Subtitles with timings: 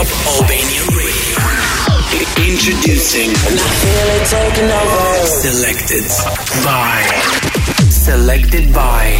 [0.00, 0.82] Rob Radio.
[2.48, 3.28] Introducing.
[3.28, 5.26] And I feel it taking over.
[5.26, 6.06] Selected
[6.64, 7.04] by.
[7.90, 9.18] Selected by.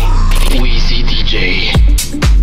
[0.57, 2.40] Wizii DJ.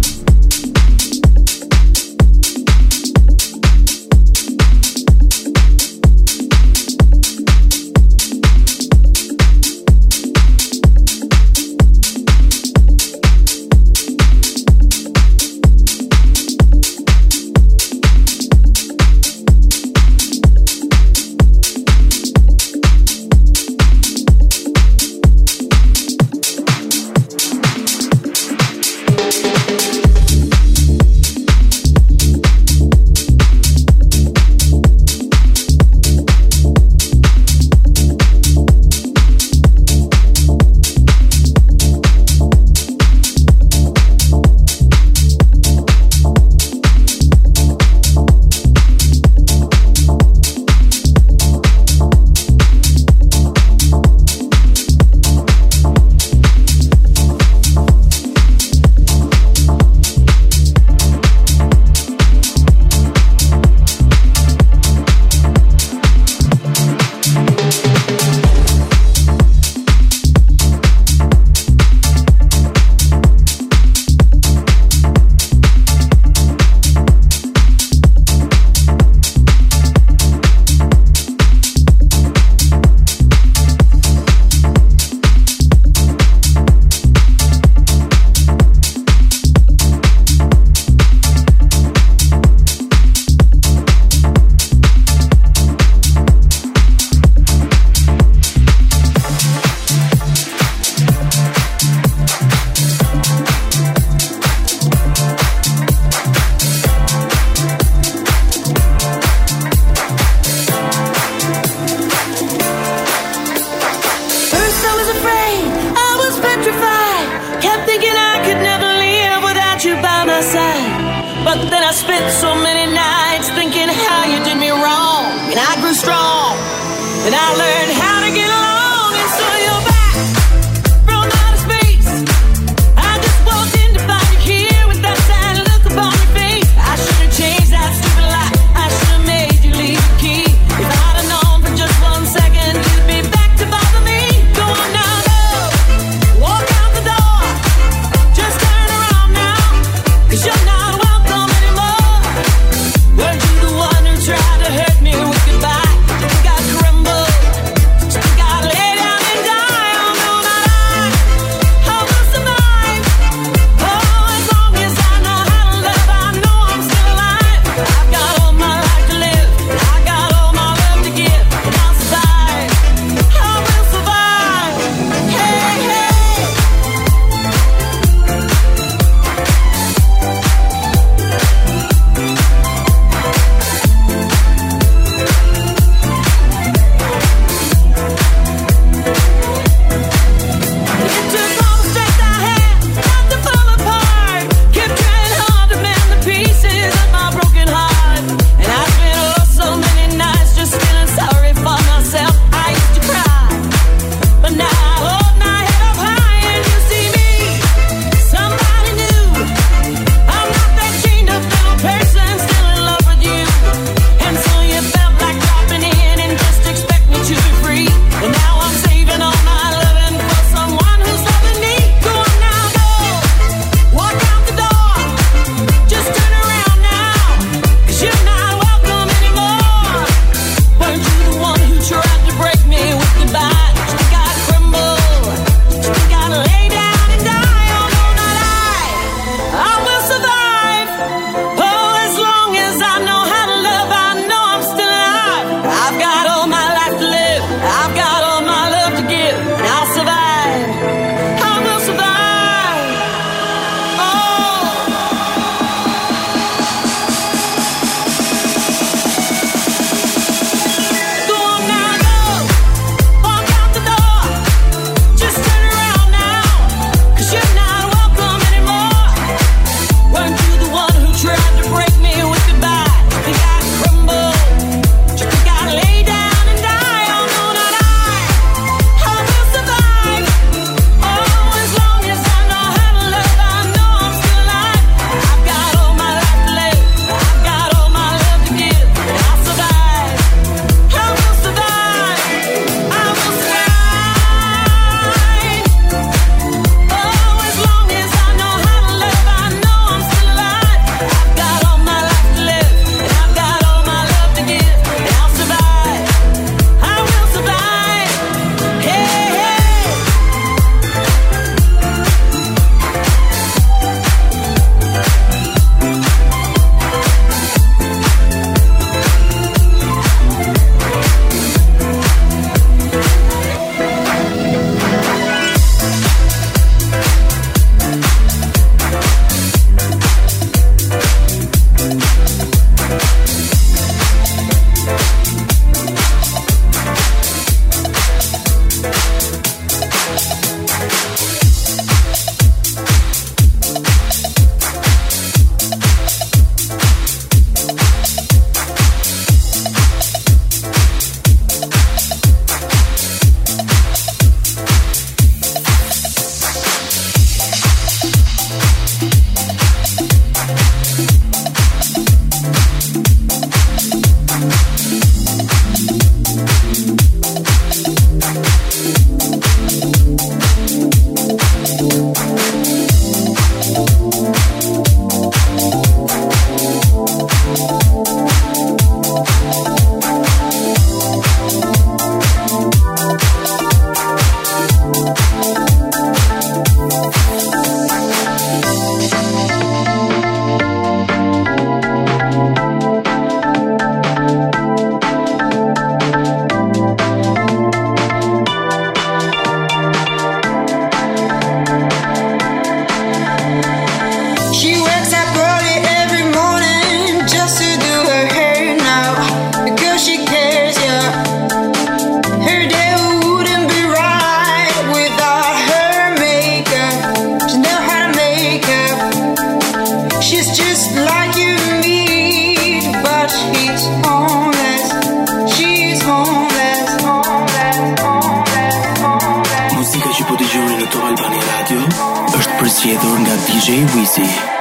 [433.67, 434.56] J Wizii.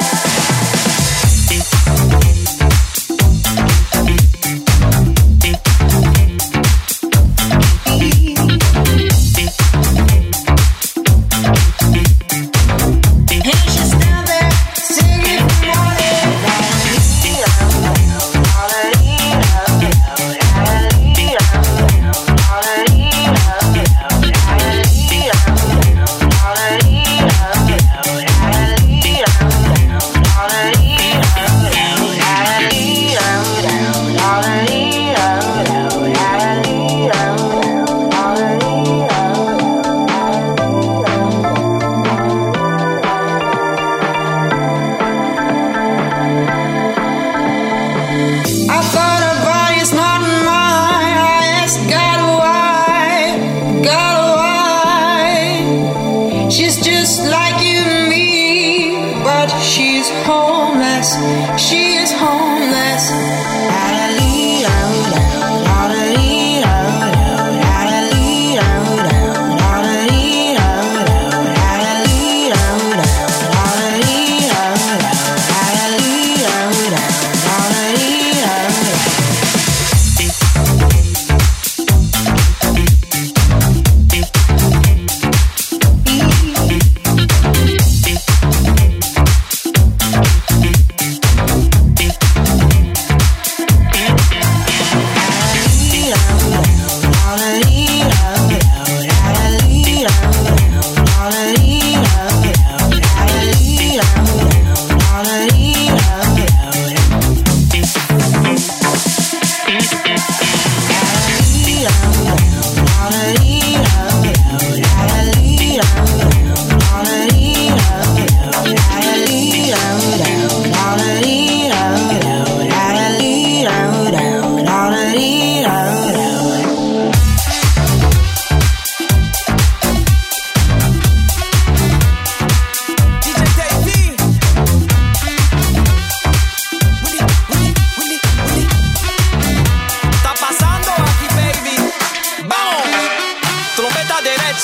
[59.87, 61.15] She's homeless.
[61.63, 63.05] She is homeless.
[63.13, 63.96] I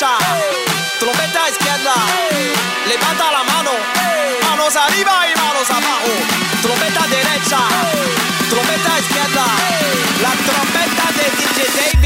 [0.02, 0.18] derecha,
[0.98, 1.94] trompeta izquierda,
[2.88, 3.70] levanta la mano,
[4.48, 6.12] manos arriba y manos abajo,
[6.60, 7.58] trompeta derecha,
[8.50, 9.44] trompeta izquierda,
[10.22, 12.01] la trompeta de DJ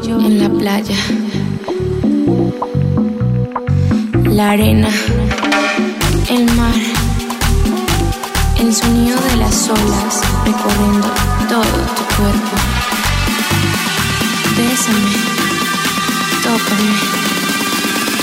[0.00, 0.96] en la playa,
[4.24, 4.88] la arena,
[6.30, 6.74] el mar,
[8.58, 11.08] el sonido de las olas recorriendo
[11.46, 12.56] todo tu cuerpo.
[14.56, 15.12] Bésame,
[16.42, 16.92] tócame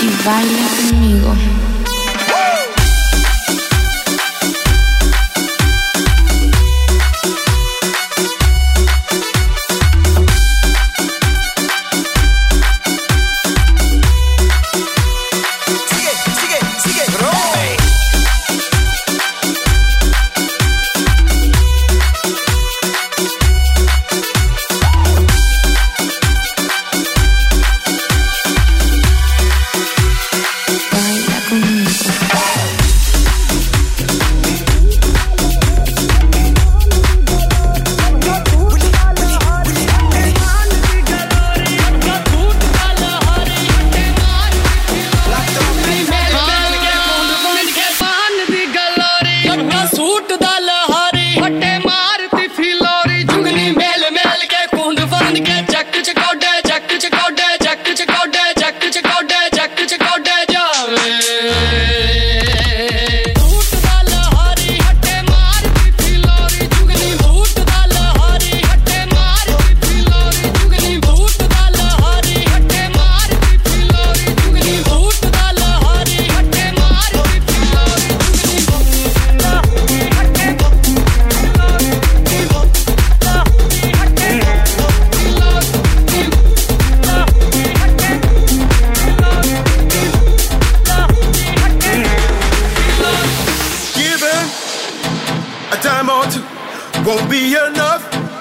[0.01, 1.68] y baila conmigo.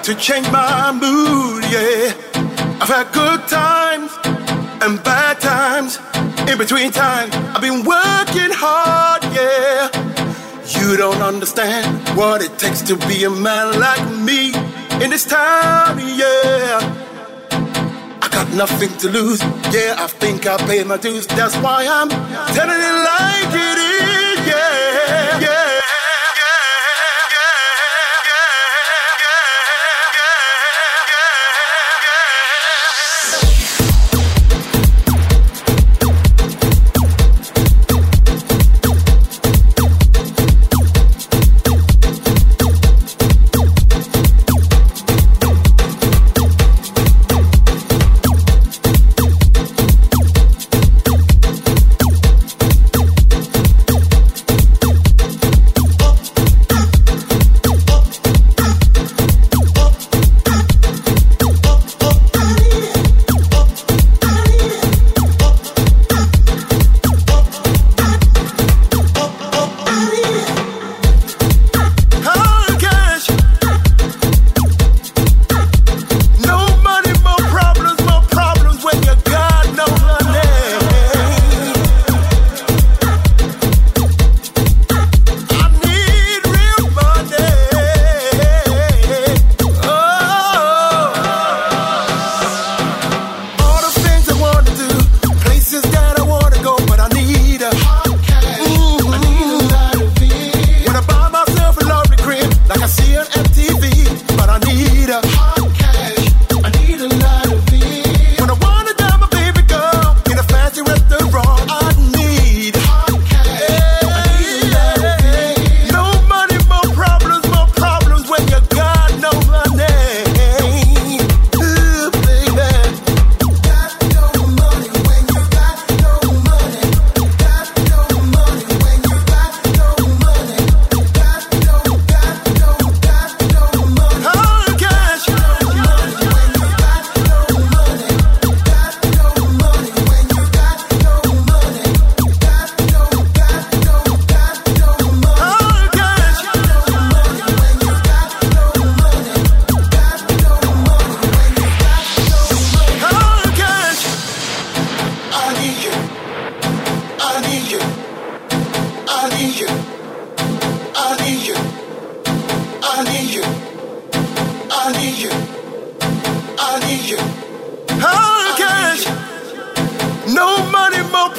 [0.09, 2.11] To change my mood, yeah.
[2.81, 4.11] I've had good times
[4.81, 5.99] and bad times.
[6.49, 9.85] In between times, I've been working hard, yeah.
[10.65, 11.85] You don't understand
[12.17, 14.51] what it takes to be a man like me
[15.03, 16.81] in this town, yeah.
[18.23, 19.93] I got nothing to lose, yeah.
[19.99, 21.27] I think I paid my dues.
[21.27, 22.09] That's why I'm
[22.57, 23.98] telling it like it is,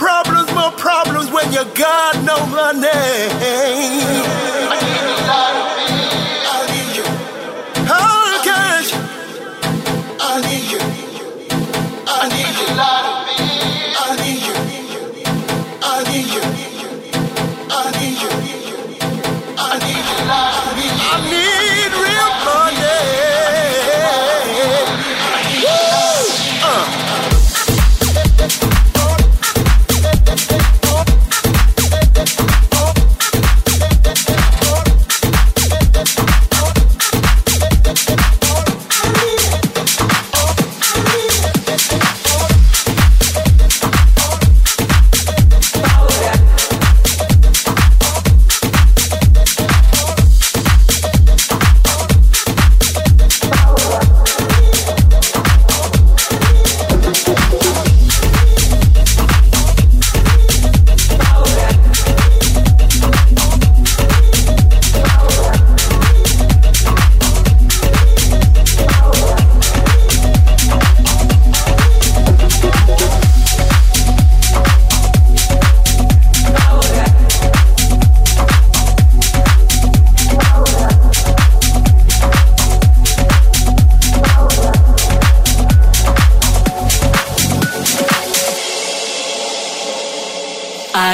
[0.00, 2.90] problems, more problems when you got no money.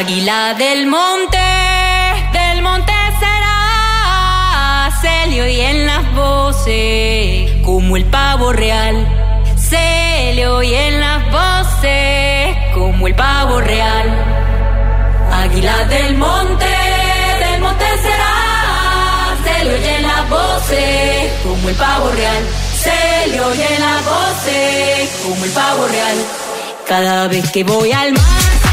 [0.06, 1.36] Águila del monte,
[2.32, 9.04] del monte será, se le oyen las voces como el pavo real.
[9.58, 14.06] Se le oyen las voces como el pavo real.
[15.32, 16.66] Águila del monte,
[17.40, 22.44] del monte será, se le oyen las voces como el pavo real.
[22.80, 26.16] Se le oyen las voces como el pavo real.
[26.86, 28.65] Cada vez que voy al mar.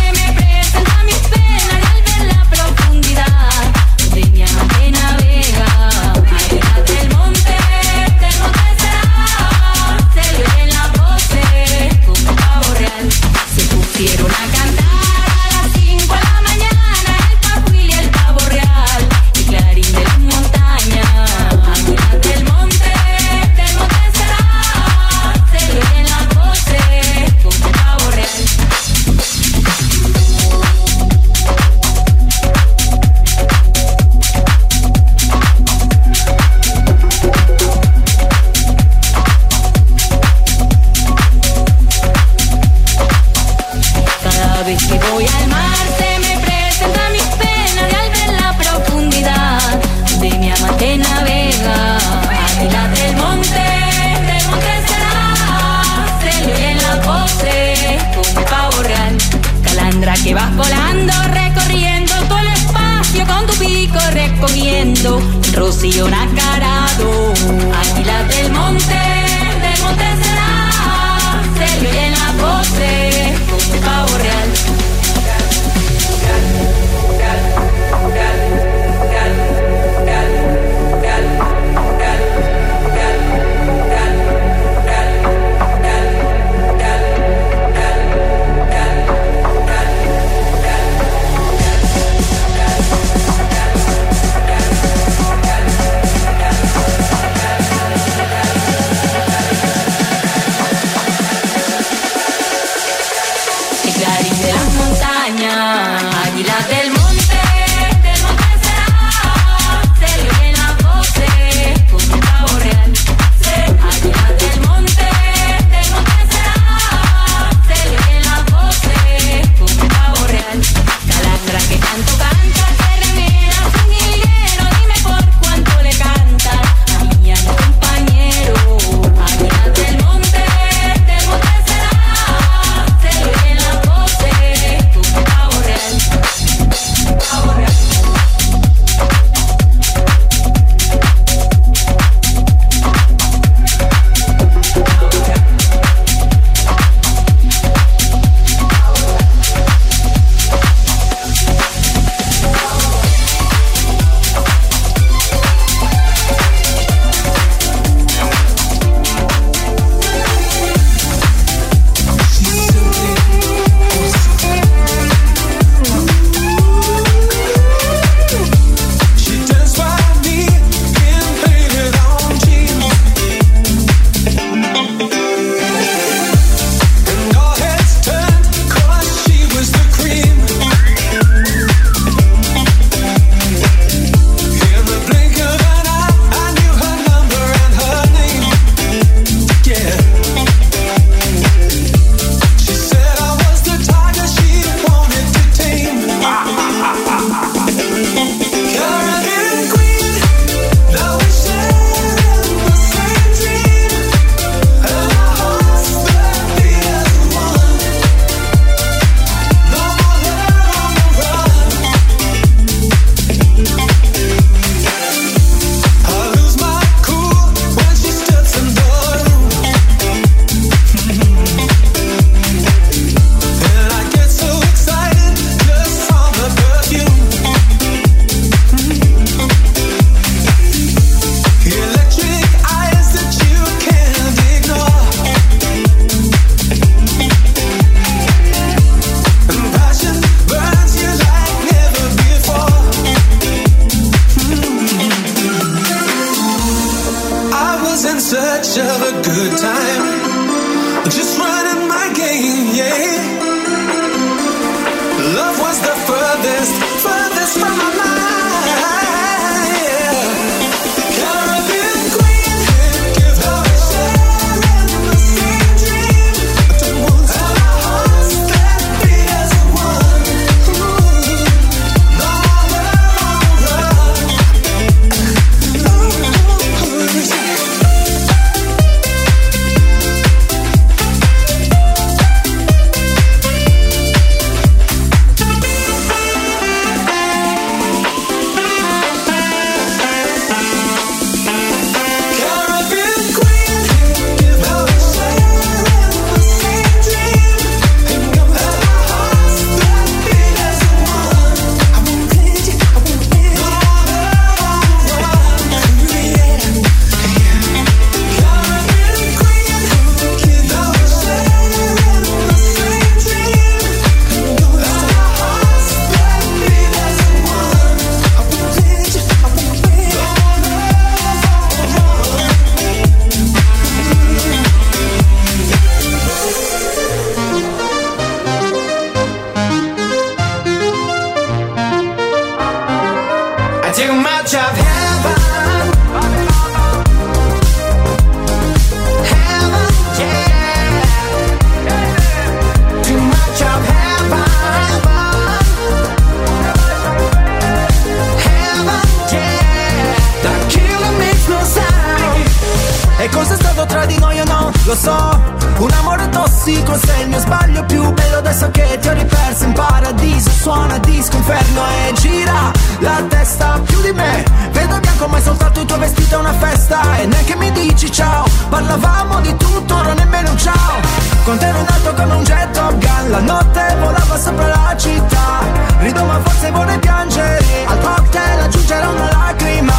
[372.34, 373.30] Un jet Top Gun.
[373.30, 375.62] La notte volava sopra la città.
[376.00, 377.64] Rido ma forse vorrei piangere.
[377.86, 379.94] Al cocktail aggiungerò una lacrima.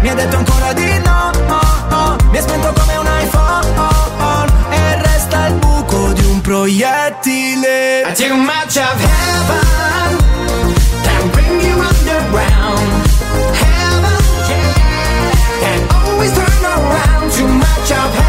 [0.00, 2.16] Mi ha detto ancora di no oh, oh.
[2.30, 3.66] Mi ha spento come un iPhone.
[4.70, 8.02] E resta il buco di un proiettile.
[8.06, 9.66] I too much of heaven.
[11.02, 13.06] Can bring you underground.
[13.52, 15.30] Heaven, yeah.
[15.60, 18.27] Can always turn around Too much of heaven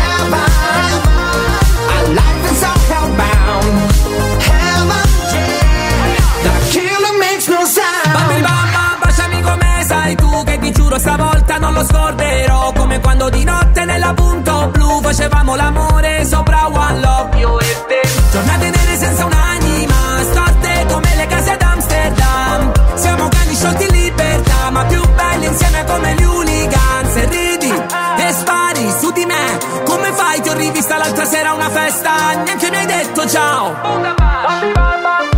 [10.99, 16.99] stavolta non lo scorderò Come quando di notte nella punto blu Facevamo l'amore sopra One
[16.99, 17.37] Love.
[17.37, 18.01] Io e te.
[18.31, 19.95] Giornate nere senza un'anima
[20.31, 25.85] Storte come le case ad Amsterdam Siamo cani sciolti in libertà Ma più belli insieme
[25.85, 27.15] come gli hooligans.
[27.15, 27.73] E ridi
[28.17, 30.41] e spari su di me Come fai?
[30.41, 33.77] Ti ho rivista l'altra sera a una festa Neanche mi hai detto ciao.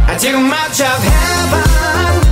[0.08, 2.31] I too much of heaven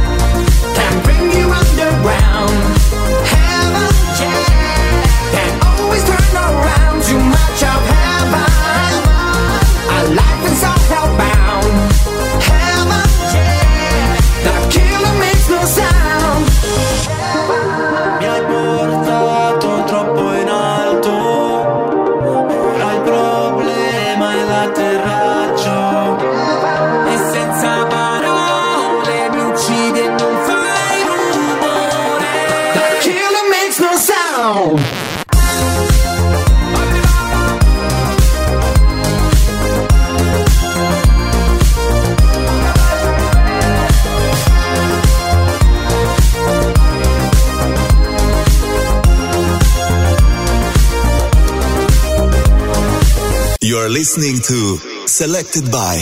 [53.89, 55.97] You're listening to Selected by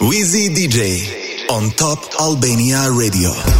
[0.00, 3.57] Wizii DJ on Top Albania Radio.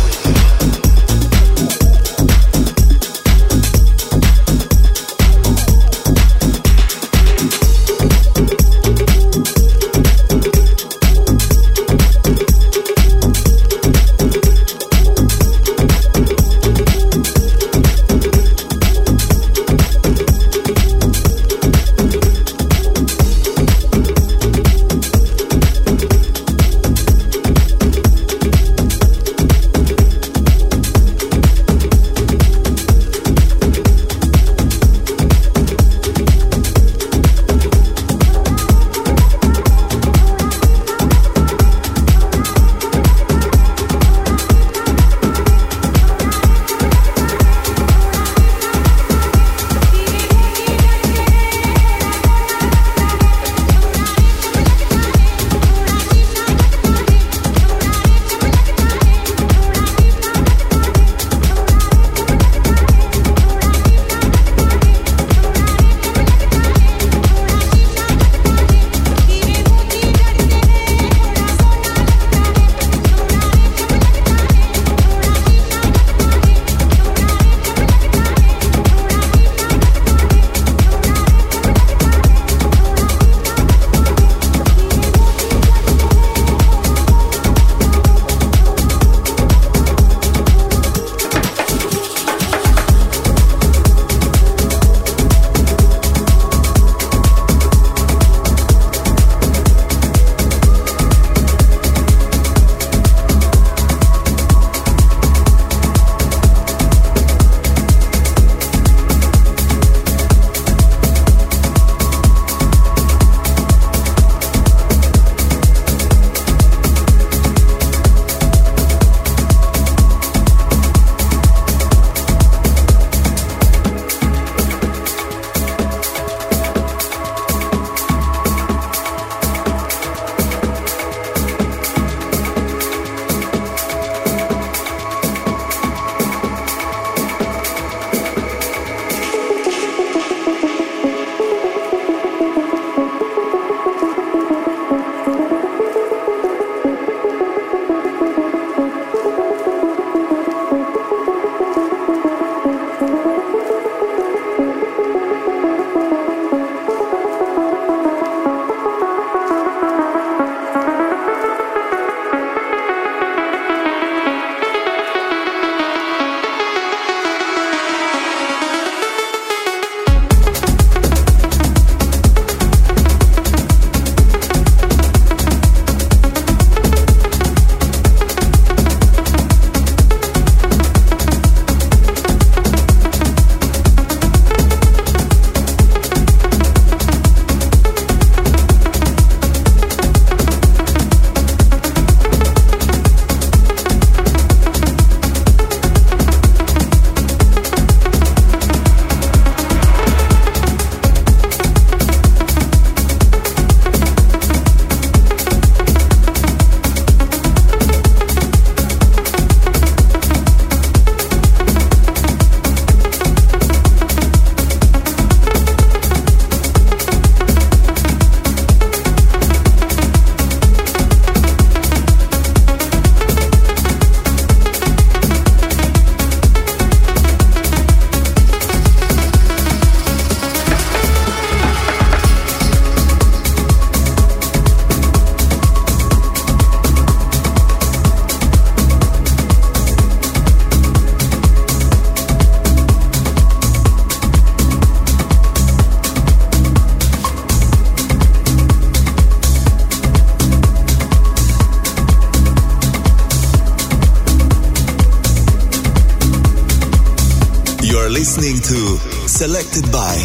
[259.86, 260.18] By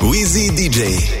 [0.00, 1.17] Wizii DJ.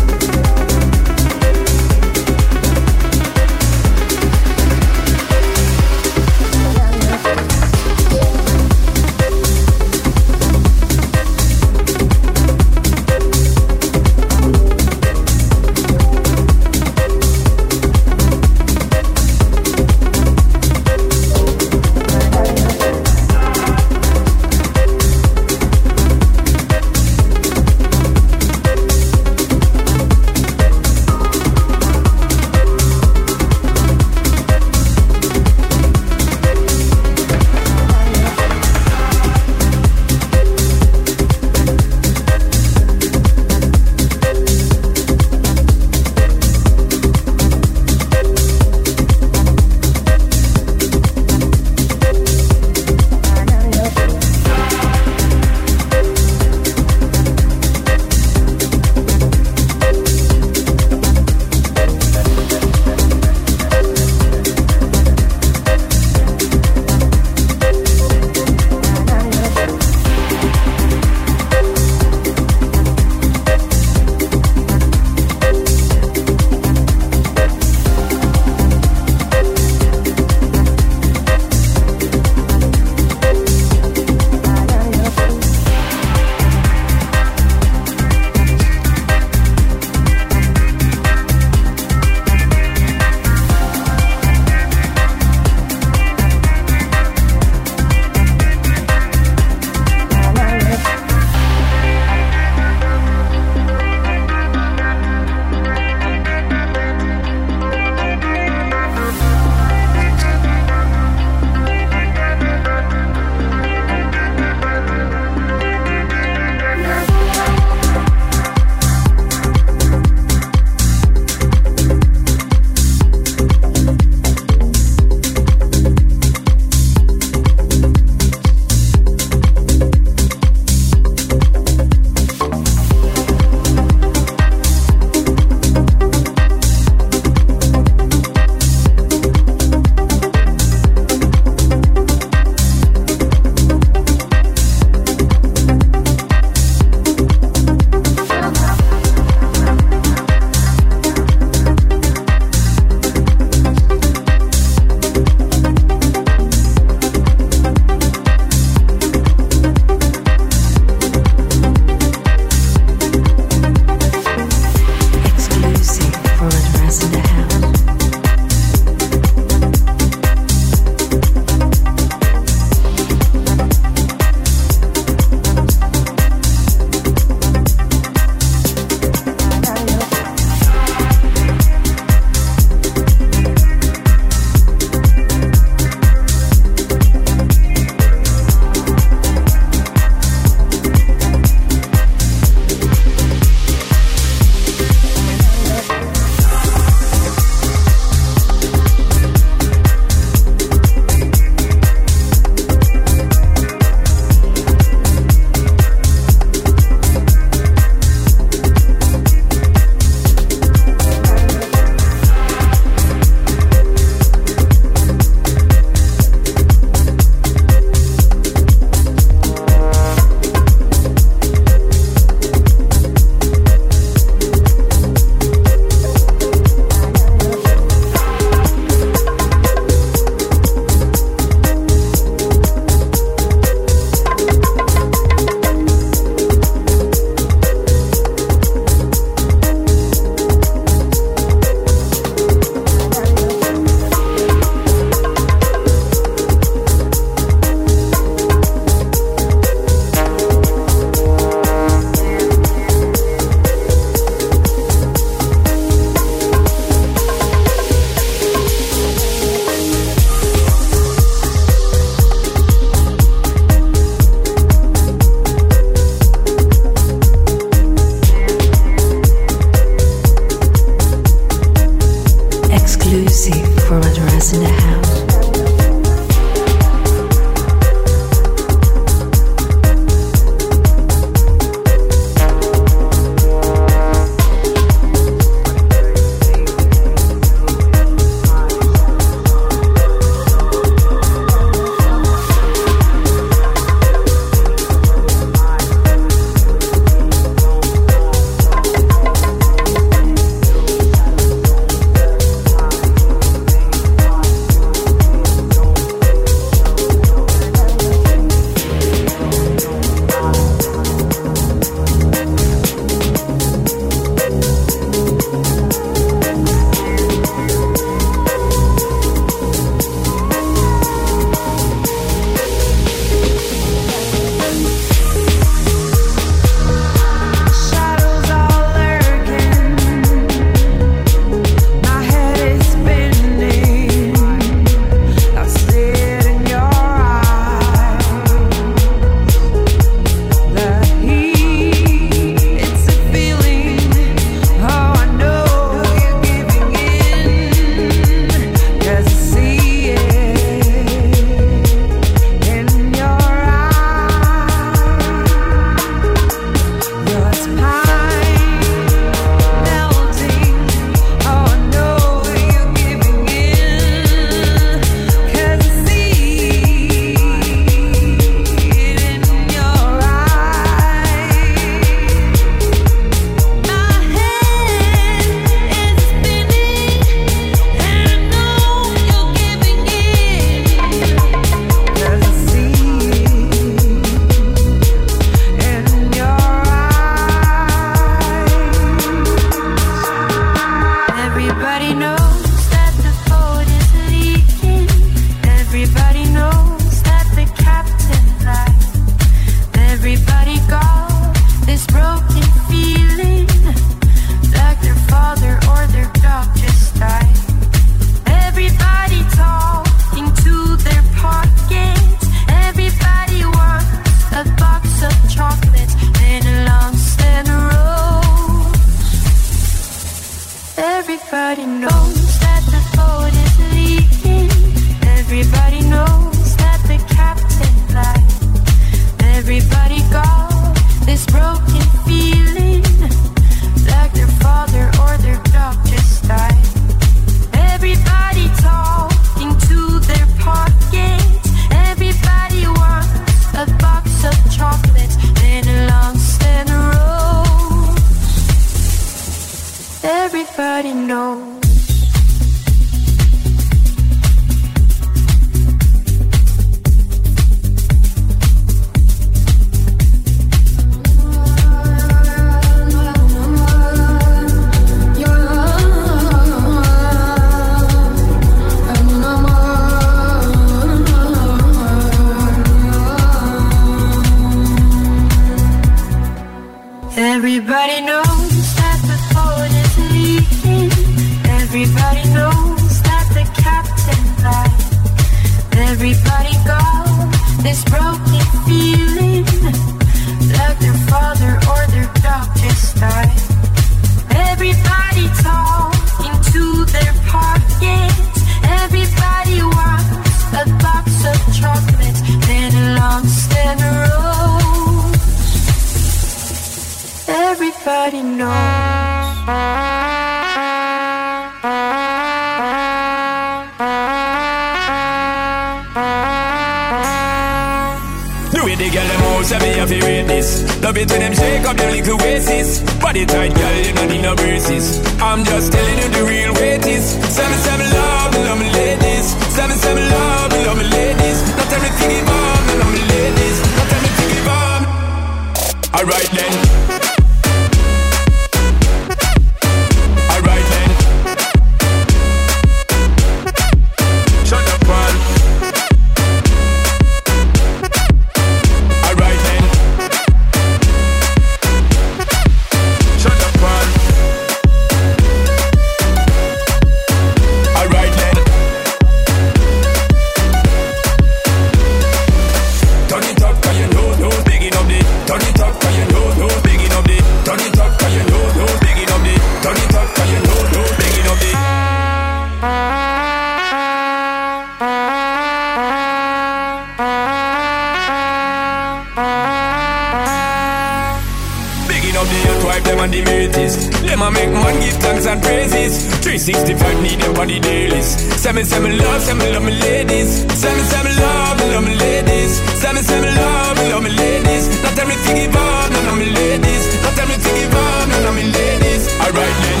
[582.96, 583.94] Wipe them and the mateys.
[584.22, 586.24] Them a make man give thanks and praises.
[586.40, 588.26] 365 need your body dailies.
[588.60, 590.64] Seven seven love, seven love me ladies.
[590.80, 592.80] Seven seven love, me love me ladies.
[593.00, 594.84] Seven seven love, me love me ladies.
[595.02, 597.04] Not everything give up, none of me ladies.
[597.22, 599.22] Not everything give up, none of me ladies.
[599.44, 600.00] Alright then.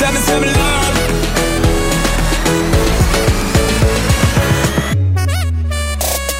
[0.00, 0.94] Seven seven love.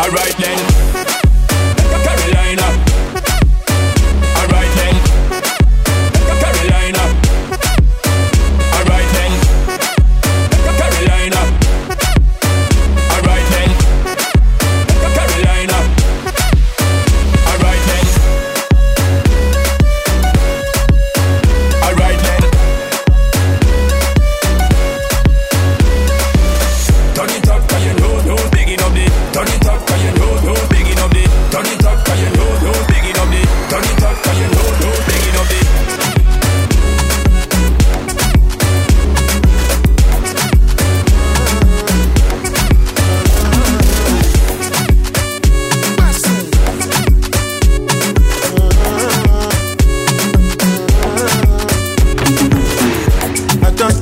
[0.00, 0.73] Alright then.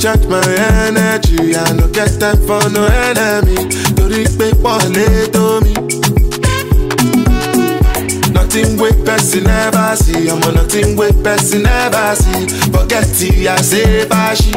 [0.04, 0.42] I don't charge my
[0.88, 3.54] energy, I no get time for no enemy.
[3.94, 5.74] Torí pé pọ̀lẹ́ tó mi.
[8.34, 12.46] Nothing wey person never see, ọmọ nothing wey person never see.
[12.72, 14.52] Forget ti I say báṣì.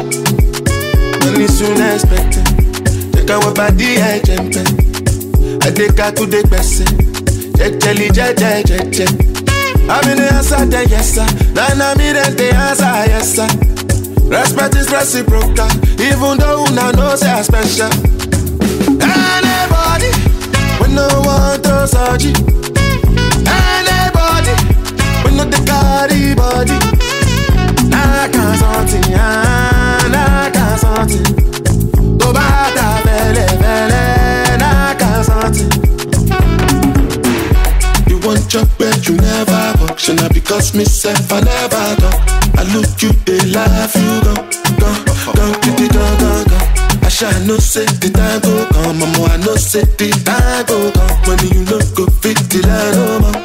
[1.24, 2.46] Money soon expected,
[3.14, 4.66] jẹ́ káwọ́ bá dí ẹ̀jẹ̀ ń pẹ́.
[5.66, 6.88] Adékakúdé gbẹ̀sẹ̀,
[7.58, 9.08] jẹ́jẹ́lì jẹ́jẹ́ jẹ́jẹ́.
[9.94, 13.48] Àmì ni answer the yes sir, nana mi dem dey answer yes sir.
[14.28, 15.68] Respect is reciprocal,
[16.00, 17.90] even though una know say I special.
[19.00, 20.10] Anybody,
[20.80, 22.34] we no want to surgery.
[23.46, 24.54] Anybody,
[25.24, 26.76] we no the carry body.
[27.88, 31.24] Nah, can't something, nah, can't something.
[32.18, 35.95] To bata vele vele, nah, can't something.
[38.26, 40.00] You want your bed, you never walk.
[40.00, 42.26] Should not because me self I never talk.
[42.58, 44.34] I look you, they laugh, you go,
[44.82, 46.58] go, go, go, go, go, go.
[47.06, 49.30] I shall no say the time go come, mama.
[49.30, 53.22] I no say the time go come when you no go fit the line no
[53.22, 53.38] more.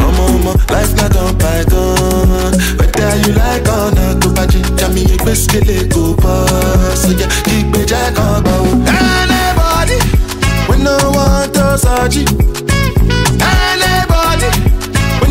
[0.00, 1.76] Mama, life not on python.
[1.76, 2.56] Oh.
[2.80, 7.04] Whether you like or not, go back to me, you best get it go pass.
[7.04, 8.48] So yeah, keep me jack on oh.
[8.48, 8.64] bow.
[8.96, 10.00] Anybody,
[10.72, 12.24] we no want to surgery.
[12.24, 12.55] Anybody,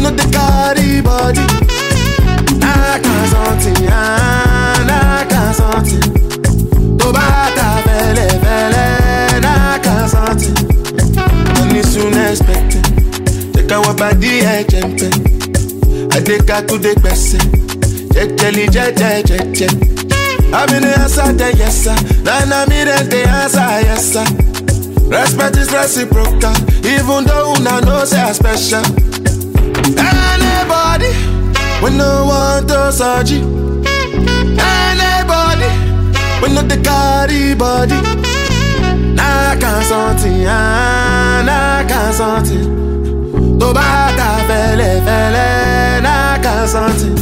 [0.05, 1.41] we no the carry body.
[2.61, 6.97] I can't something, I can't something.
[6.97, 8.85] To bata vele vele,
[9.45, 10.55] I can't something.
[11.53, 12.83] Money soon expected.
[13.53, 15.11] Take our body ẹ̀jẹ̀ ń pẹ́.
[16.15, 17.41] Adékakúdé gbẹ̀sẹ̀.
[18.15, 19.71] Jẹ́jẹ́lì jẹ́jẹ́ jẹ́jẹ́.
[20.59, 21.97] Àmì ni answer the yes sir.
[22.25, 24.25] Nana mi dem dey answer yes sir.
[25.09, 26.55] Respect is reciprocal,
[26.93, 28.83] even though una know say I special.
[29.85, 31.11] Anybody,
[31.83, 33.41] we no want to surgery.
[34.57, 35.69] Anybody,
[36.41, 37.99] we When not the carry body.
[39.15, 42.65] Nah, can't something, ah, nah, can't something.
[43.59, 47.15] Tó bá ta fẹ́lẹ́ fẹ́lẹ́, nah, can't something.